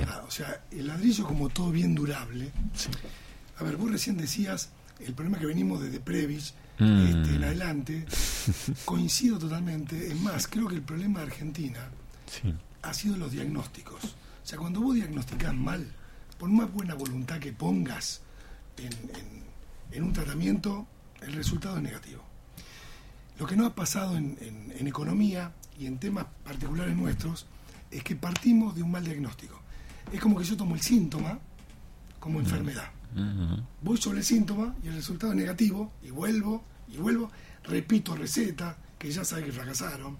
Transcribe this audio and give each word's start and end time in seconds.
verdad. 0.00 0.24
O 0.26 0.30
sea, 0.30 0.64
el 0.70 0.86
ladrillo 0.86 1.24
como 1.26 1.48
todo 1.48 1.70
bien 1.70 1.94
durable. 1.94 2.50
A 3.58 3.64
ver, 3.64 3.76
vos 3.76 3.90
recién 3.90 4.16
decías 4.16 4.70
el 5.00 5.14
problema 5.14 5.38
que 5.38 5.46
venimos 5.46 5.80
desde 5.82 6.00
Previs 6.00 6.54
Mm. 6.78 7.06
este, 7.06 7.36
en 7.36 7.44
adelante. 7.44 8.06
Coincido 8.86 9.38
totalmente. 9.38 10.08
Es 10.08 10.18
más, 10.20 10.48
creo 10.48 10.66
que 10.68 10.74
el 10.74 10.82
problema 10.82 11.20
de 11.20 11.26
Argentina 11.26 11.90
Sí. 12.26 12.52
ha 12.80 12.94
sido 12.94 13.16
los 13.18 13.30
diagnósticos. 13.32 14.02
O 14.04 14.46
sea, 14.46 14.58
cuando 14.58 14.80
vos 14.80 14.94
diagnosticás 14.94 15.54
mal, 15.54 15.86
por 16.38 16.48
más 16.48 16.72
buena 16.72 16.94
voluntad 16.94 17.38
que 17.38 17.52
pongas 17.52 18.22
en, 18.78 18.86
en- 18.92 19.42
en 19.92 20.02
un 20.02 20.12
tratamiento, 20.14 20.86
el 21.20 21.34
resultado 21.34 21.76
es 21.76 21.82
negativo. 21.82 22.24
Lo 23.38 23.46
que 23.46 23.54
no 23.54 23.66
ha 23.66 23.74
pasado 23.74 24.16
en, 24.16 24.36
en- 24.40 24.72
en 24.76 24.86
economía 24.88 25.52
y 25.78 25.86
en 25.86 25.98
temas 25.98 26.26
particulares 26.42 26.96
nuestros 26.96 27.46
es 27.90 28.02
que 28.02 28.16
partimos 28.16 28.74
de 28.74 28.82
un 28.82 28.90
mal 28.90 29.04
diagnóstico. 29.04 29.60
Es 30.10 30.20
como 30.20 30.38
que 30.38 30.44
yo 30.44 30.56
tomo 30.56 30.74
el 30.74 30.80
síntoma 30.80 31.38
como 32.18 32.40
enfermedad. 32.40 32.90
Ujú. 33.14 33.62
Voy 33.82 33.96
sobre 33.98 34.18
el 34.18 34.24
síntoma 34.24 34.74
y 34.82 34.88
el 34.88 34.94
resultado 34.94 35.32
es 35.32 35.38
negativo 35.38 35.92
y 36.02 36.10
vuelvo 36.10 36.64
y 36.88 36.96
vuelvo, 36.98 37.30
repito 37.64 38.14
receta 38.14 38.76
que 38.98 39.10
ya 39.10 39.24
sabe 39.24 39.44
que 39.44 39.52
fracasaron. 39.52 40.18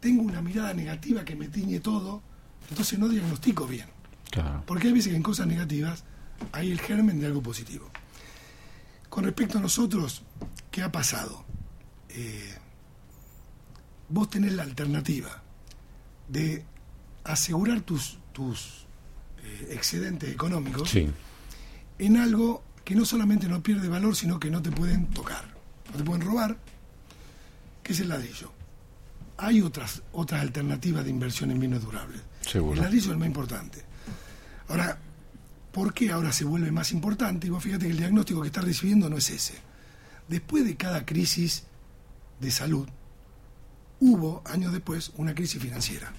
Tengo 0.00 0.22
una 0.22 0.42
mirada 0.42 0.74
negativa 0.74 1.24
que 1.24 1.34
me 1.34 1.48
tiñe 1.48 1.80
todo, 1.80 2.22
entonces 2.68 2.98
no 2.98 3.08
diagnostico 3.08 3.66
bien. 3.66 3.86
Claro. 4.30 4.62
Porque 4.66 4.88
hay 4.88 4.92
veces 4.92 5.10
que 5.10 5.16
en 5.16 5.22
cosas 5.22 5.46
negativas 5.46 6.04
hay 6.52 6.70
el 6.70 6.80
germen 6.80 7.20
de 7.20 7.26
algo 7.26 7.42
positivo. 7.42 7.90
Con 9.08 9.24
respecto 9.24 9.58
a 9.58 9.60
nosotros, 9.60 10.22
¿qué 10.70 10.82
ha 10.82 10.92
pasado? 10.92 11.44
Eh, 12.08 12.54
vos 14.08 14.28
tenés 14.28 14.52
la 14.52 14.64
alternativa 14.64 15.42
de 16.28 16.64
asegurar 17.24 17.80
tus, 17.80 18.18
tus 18.32 18.86
eh, 19.44 19.68
excedentes 19.72 20.30
económicos 20.32 20.90
Sí. 20.90 21.08
en 21.98 22.16
algo 22.16 22.62
que 22.84 22.94
no 22.94 23.04
solamente 23.04 23.48
no 23.48 23.62
pierde 23.62 23.88
valor, 23.88 24.14
sino 24.16 24.38
que 24.38 24.50
no 24.50 24.60
te 24.62 24.70
pueden 24.70 25.06
tocar, 25.08 25.44
no 25.92 25.96
te 25.98 26.04
pueden 26.04 26.22
robar, 26.22 26.56
que 27.82 27.92
es 27.92 28.00
el 28.00 28.08
ladrillo. 28.08 28.52
Hay 29.36 29.60
otras, 29.62 30.02
otras 30.12 30.40
alternativas 30.42 31.04
de 31.04 31.10
inversión 31.10 31.50
en 31.50 31.58
bienes 31.60 31.82
durables. 31.82 32.20
Seguro. 32.42 32.74
El 32.74 32.80
ladrillo 32.80 33.06
es 33.06 33.10
el 33.12 33.16
más 33.18 33.26
importante. 33.26 33.82
Ahora, 34.68 34.98
¿por 35.72 35.92
qué 35.92 36.12
ahora 36.12 36.32
se 36.32 36.44
vuelve 36.44 36.70
más 36.70 36.92
importante? 36.92 37.46
Y 37.46 37.50
vos 37.50 37.62
fíjate 37.62 37.86
que 37.86 37.90
el 37.92 37.98
diagnóstico 37.98 38.40
que 38.42 38.46
estás 38.48 38.64
recibiendo 38.64 39.08
no 39.10 39.16
es 39.16 39.28
ese. 39.30 39.54
Después 40.28 40.64
de 40.64 40.76
cada 40.76 41.04
crisis 41.04 41.64
de 42.40 42.50
salud, 42.50 42.86
hubo, 44.00 44.42
años 44.46 44.72
después, 44.72 45.12
una 45.16 45.34
crisis 45.34 45.60
financiera. 45.60 46.12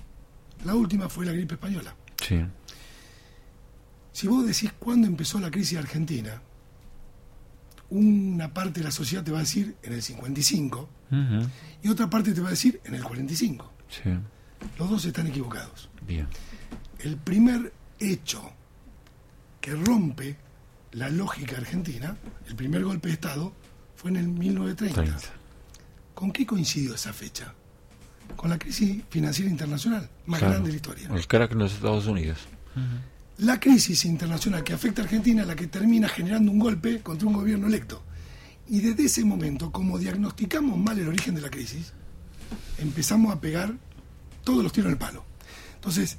La 0.64 0.74
última 0.76 1.10
fue 1.10 1.26
la 1.26 1.32
gripe 1.32 1.56
española. 1.56 1.96
Sí. 2.26 2.44
Si 4.16 4.28
vos 4.30 4.46
decís 4.48 4.72
cuándo 4.80 5.08
empezó 5.08 5.42
la 5.42 5.52
crisis 5.52 5.78
argentina, 5.78 6.42
una 7.90 8.54
parte 8.54 8.80
de 8.80 8.86
la 8.86 8.92
sociedad 8.92 9.26
te 9.26 9.32
va 9.32 9.40
a 9.40 9.42
decir 9.42 9.76
en 9.84 9.92
el 9.92 10.02
55 10.02 10.90
Ujú. 11.12 11.50
y 11.84 11.90
otra 11.90 12.10
parte 12.10 12.32
te 12.34 12.40
va 12.40 12.48
a 12.48 12.52
decir 12.52 12.80
en 12.86 12.96
el 12.96 13.04
45. 13.04 13.72
Sí. 13.90 14.10
Los 14.80 14.90
dos 14.90 15.04
están 15.04 15.28
equivocados. 15.28 15.90
Bien. 16.08 16.28
El 17.00 17.18
primer 17.18 17.74
hecho 18.00 18.42
que 19.60 19.76
rompe 19.76 20.38
la 20.94 21.10
lógica 21.10 21.58
argentina, 21.58 22.16
el 22.48 22.56
primer 22.56 22.86
golpe 22.86 23.10
de 23.10 23.16
Estado, 23.16 23.52
fue 23.98 24.12
en 24.12 24.16
el 24.16 24.28
1930. 24.30 25.04
30. 25.18 25.28
¿Con 26.14 26.32
qué 26.32 26.46
coincidió 26.46 26.96
esa 26.96 27.12
fecha? 27.12 27.54
Con 28.38 28.50
la 28.50 28.58
crisis 28.58 29.04
financiera 29.10 29.52
internacional 29.52 30.10
más 30.26 30.40
Claro. 30.40 30.54
grande 30.54 30.70
de 30.70 30.74
la 30.74 30.78
historia. 30.78 31.10
Los 31.10 31.28
crack 31.28 31.52
en 31.52 31.60
los 31.60 31.74
Estados 31.74 32.08
Unidos. 32.08 32.38
La 33.40 33.60
crisis 33.60 34.06
internacional 34.06 34.64
que 34.64 34.74
afecta 34.74 35.02
a 35.02 35.06
Argentina 35.06 35.42
es 35.42 35.48
la 35.48 35.56
que 35.56 35.68
termina 35.68 36.08
generando 36.08 36.52
un 36.52 36.60
golpe 36.60 37.02
contra 37.02 37.28
un 37.28 37.34
gobierno 37.34 37.68
electo. 37.68 38.02
Y 38.70 38.80
desde 38.80 39.06
ese 39.06 39.26
momento, 39.26 39.72
como 39.72 40.00
diagnosticamos 40.00 40.78
mal 40.78 40.98
el 40.98 41.10
origen 41.10 41.36
de 41.36 41.42
la 41.42 41.50
crisis, 41.50 41.92
empezamos 42.78 43.34
a 43.34 43.42
pegar 43.42 43.74
todos 44.44 44.64
los 44.64 44.72
tiros 44.72 44.88
en 44.88 44.94
el 44.94 44.98
palo. 44.98 45.26
Entonces, 45.76 46.18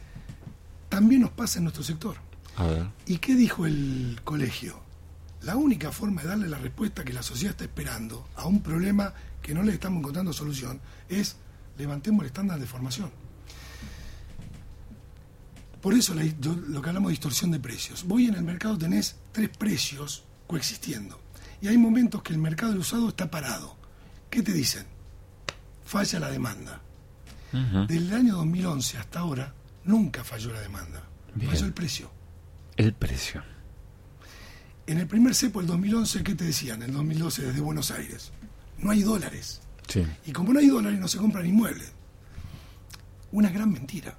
también 0.90 1.22
nos 1.22 1.30
pasa 1.30 1.58
en 1.58 1.64
nuestro 1.64 1.82
sector. 1.82 2.16
A 2.56 2.66
ver. 2.66 2.86
¿Y 3.06 3.16
qué 3.16 3.34
dijo 3.34 3.66
el 3.66 4.20
colegio? 4.22 4.78
La 5.42 5.56
única 5.56 5.92
forma 5.92 6.22
de 6.22 6.28
darle 6.28 6.48
la 6.48 6.58
respuesta 6.58 7.02
que 7.02 7.14
la 7.14 7.22
sociedad 7.22 7.52
está 7.52 7.64
esperando 7.64 8.28
a 8.36 8.46
un 8.46 8.62
problema 8.62 9.14
que 9.40 9.54
no 9.54 9.62
le 9.62 9.72
estamos 9.72 10.00
encontrando 10.00 10.32
solución 10.34 10.80
es 11.08 11.36
levantemos 11.78 12.20
el 12.22 12.26
estándar 12.26 12.60
de 12.60 12.66
formación. 12.66 13.10
Por 15.80 15.94
eso 15.94 16.14
la- 16.14 16.24
lo 16.24 16.82
que 16.82 16.88
hablamos 16.88 17.08
de 17.08 17.12
distorsión 17.12 17.50
de 17.50 17.60
precios. 17.60 18.04
Voy 18.04 18.26
en 18.26 18.34
el 18.34 18.42
mercado, 18.42 18.76
tenés 18.78 19.16
tres 19.32 19.50
precios 19.50 20.24
coexistiendo. 20.46 21.20
Y 21.60 21.68
hay 21.68 21.78
momentos 21.78 22.22
que 22.22 22.32
el 22.32 22.38
mercado 22.38 22.72
del 22.72 22.80
usado 22.80 23.08
está 23.08 23.30
parado. 23.30 23.76
¿Qué 24.30 24.42
te 24.42 24.52
dicen? 24.52 24.84
Falla 25.84 26.18
la 26.20 26.30
demanda. 26.30 26.80
Ujú. 27.52 27.86
Desde 27.86 27.96
el 27.96 28.12
año 28.14 28.36
2011 28.36 28.98
hasta 28.98 29.20
ahora, 29.20 29.54
nunca 29.84 30.24
falló 30.24 30.52
la 30.52 30.60
demanda. 30.60 31.02
Bien. 31.34 31.50
Falló 31.50 31.66
el 31.66 31.72
precio. 31.72 32.10
El 32.76 32.92
precio. 32.92 33.42
En 34.86 34.98
el 34.98 35.06
primer 35.06 35.34
cepo 35.34 35.60
del 35.60 35.68
2011, 35.68 36.22
¿qué 36.22 36.34
te 36.34 36.44
decían? 36.44 36.82
En 36.82 36.90
el 36.90 36.96
2012 36.96 37.42
desde 37.46 37.60
Buenos 37.60 37.90
Aires. 37.90 38.32
No 38.78 38.90
hay 38.90 39.02
dólares. 39.02 39.60
Sí. 39.88 40.04
Y 40.26 40.32
como 40.32 40.52
no 40.52 40.58
hay 40.60 40.68
dólares, 40.68 40.98
no 41.00 41.08
se 41.08 41.18
compran 41.18 41.46
inmuebles. 41.46 41.92
Una 43.32 43.50
gran 43.50 43.72
mentira. 43.72 44.16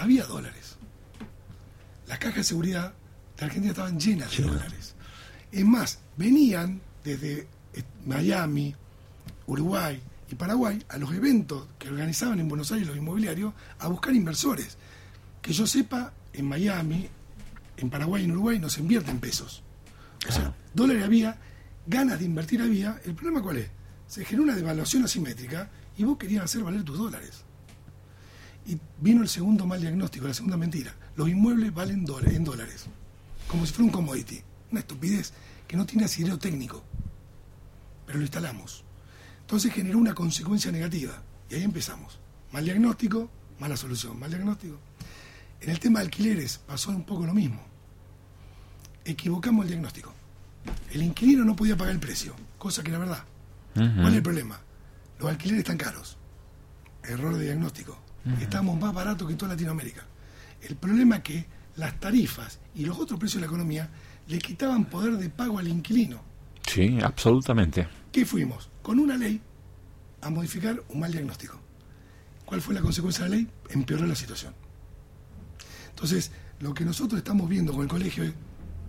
Había 0.00 0.24
dólares. 0.24 0.76
Las 2.08 2.18
cajas 2.18 2.36
de 2.36 2.44
seguridad 2.44 2.94
de 3.36 3.44
Argentina 3.44 3.72
estaban 3.72 4.00
llenas 4.00 4.34
de 4.36 4.42
dólares. 4.42 4.94
Es 5.52 5.64
más, 5.64 5.98
venían 6.16 6.80
desde 7.04 7.46
eh, 7.74 7.82
Miami, 8.06 8.74
Uruguay 9.46 10.00
y 10.30 10.34
Paraguay 10.36 10.82
a 10.88 10.96
los 10.96 11.12
eventos 11.12 11.66
que 11.78 11.88
organizaban 11.88 12.40
en 12.40 12.48
Buenos 12.48 12.72
Aires 12.72 12.88
los 12.88 12.96
inmobiliarios 12.96 13.52
a 13.78 13.88
buscar 13.88 14.14
inversores. 14.14 14.78
Que 15.42 15.52
yo 15.52 15.66
sepa, 15.66 16.12
en 16.32 16.46
Miami, 16.46 17.08
en 17.76 17.90
Paraguay 17.90 18.22
y 18.22 18.24
en 18.24 18.32
Uruguay 18.32 18.58
no 18.58 18.70
se 18.70 18.80
invierte 18.80 19.10
en 19.10 19.20
pesos. 19.20 19.62
O 20.28 20.32
sea, 20.32 20.40
Claro. 20.42 20.54
dólares 20.72 21.04
había, 21.04 21.36
ganas 21.86 22.18
de 22.18 22.24
invertir 22.24 22.62
había. 22.62 23.00
¿El 23.04 23.14
problema 23.14 23.42
cuál 23.42 23.58
es? 23.58 23.68
Se 24.06 24.24
generó 24.24 24.44
una 24.44 24.56
devaluación 24.56 25.04
asimétrica 25.04 25.68
y 25.98 26.04
vos 26.04 26.16
querías 26.16 26.44
hacer 26.44 26.62
valer 26.62 26.84
tus 26.84 26.96
dólares. 26.98 27.44
Y 28.70 28.78
vino 29.00 29.20
el 29.22 29.28
segundo 29.28 29.66
mal 29.66 29.80
diagnóstico, 29.80 30.28
la 30.28 30.34
segunda 30.34 30.56
mentira. 30.56 30.94
Los 31.16 31.28
inmuebles 31.28 31.74
valen 31.74 32.04
dólares, 32.04 32.36
en 32.36 32.44
dólares, 32.44 32.86
como 33.48 33.66
si 33.66 33.72
fuera 33.72 33.86
un 33.86 33.90
commodity. 33.90 34.40
Una 34.70 34.78
estupidez 34.78 35.32
que 35.66 35.76
no 35.76 35.84
tiene 35.84 36.04
asidero 36.04 36.38
técnico. 36.38 36.84
Pero 38.06 38.20
lo 38.20 38.24
instalamos. 38.24 38.84
Entonces 39.40 39.72
generó 39.72 39.98
una 39.98 40.14
consecuencia 40.14 40.70
negativa. 40.70 41.20
Y 41.48 41.56
ahí 41.56 41.64
empezamos. 41.64 42.20
Mal 42.52 42.64
diagnóstico, 42.64 43.28
mala 43.58 43.76
solución. 43.76 44.20
Mal 44.20 44.30
diagnóstico. 44.30 44.78
En 45.60 45.70
el 45.70 45.80
tema 45.80 45.98
de 45.98 46.04
alquileres 46.04 46.58
pasó 46.58 46.90
un 46.90 47.02
poco 47.02 47.26
lo 47.26 47.34
mismo. 47.34 47.60
Equivocamos 49.04 49.64
el 49.64 49.70
diagnóstico. 49.70 50.14
El 50.92 51.02
inquilino 51.02 51.44
no 51.44 51.56
podía 51.56 51.76
pagar 51.76 51.92
el 51.92 52.00
precio, 52.00 52.36
cosa 52.56 52.84
que 52.84 52.90
era 52.90 53.00
verdad. 53.00 53.24
¿Cuál 53.74 54.10
es 54.10 54.14
el 54.14 54.22
problema? 54.22 54.60
Los 55.18 55.28
alquileres 55.28 55.62
están 55.62 55.76
caros. 55.76 56.16
Error 57.02 57.36
de 57.36 57.46
diagnóstico. 57.46 57.98
Estamos 58.40 58.78
más 58.78 58.92
baratos 58.92 59.28
que 59.28 59.34
toda 59.34 59.52
Latinoamérica. 59.52 60.04
El 60.62 60.76
problema 60.76 61.16
es 61.16 61.22
que 61.22 61.46
las 61.76 61.98
tarifas 61.98 62.60
y 62.74 62.84
los 62.84 62.98
otros 62.98 63.18
precios 63.18 63.40
de 63.40 63.46
la 63.46 63.52
economía 63.52 63.88
le 64.28 64.38
quitaban 64.38 64.84
poder 64.84 65.16
de 65.16 65.30
pago 65.30 65.58
al 65.58 65.68
inquilino. 65.68 66.20
Sí, 66.66 66.98
absolutamente. 67.02 67.88
¿Qué 68.12 68.24
fuimos? 68.24 68.68
Con 68.82 68.98
una 68.98 69.16
ley 69.16 69.40
a 70.20 70.30
modificar 70.30 70.82
un 70.90 71.00
mal 71.00 71.10
diagnóstico. 71.10 71.58
¿Cuál 72.44 72.60
fue 72.60 72.74
la 72.74 72.80
consecuencia 72.80 73.24
de 73.24 73.30
la 73.30 73.36
ley? 73.36 73.48
Empeoró 73.70 74.06
la 74.06 74.14
situación. 74.14 74.54
Entonces, 75.88 76.32
lo 76.60 76.74
que 76.74 76.84
nosotros 76.84 77.18
estamos 77.18 77.48
viendo 77.48 77.72
con 77.72 77.82
el 77.82 77.88
colegio 77.88 78.24
es, 78.24 78.32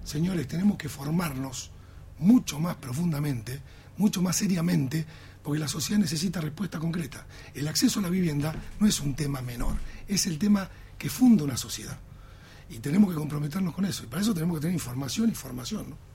señores, 0.04 0.48
tenemos 0.48 0.78
que 0.78 0.89
formarnos 0.89 1.72
mucho 2.21 2.59
más 2.59 2.75
profundamente, 2.75 3.59
mucho 3.97 4.21
más 4.21 4.38
seriamente, 4.38 5.06
porque 5.44 5.59
la 5.59 5.68
sociedad 5.68 6.00
necesita 6.00 6.39
respuesta 6.39 6.79
concreta. 6.79 7.25
El 7.53 7.68
acceso 7.68 8.00
a 8.00 8.03
la 8.03 8.09
vivienda 8.09 8.56
no 8.79 8.88
es 8.88 9.00
un 9.01 9.15
tema 9.15 9.41
menor, 9.41 9.75
es 10.07 10.25
el 10.27 10.38
tema 10.38 10.69
que 10.97 11.09
funda 11.09 11.44
una 11.44 11.57
sociedad. 11.57 12.00
Y 12.69 12.79
tenemos 12.79 13.09
que 13.09 13.18
comprometernos 13.18 13.73
con 13.73 13.85
eso. 13.85 14.03
Y 14.03 14.07
para 14.07 14.21
eso 14.21 14.33
tenemos 14.33 14.57
que 14.57 14.62
tener 14.62 14.73
información 14.73 15.29
y 15.29 15.33
formación. 15.33 15.89
¿no? 15.89 16.11